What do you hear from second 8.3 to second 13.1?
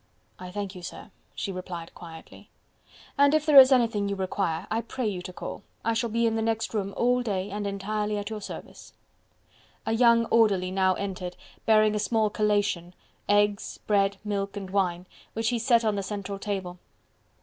your service." A young orderly now entered bearing a small collation